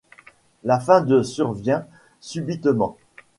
[0.63, 1.85] La fin de survient
[2.21, 2.97] subitement.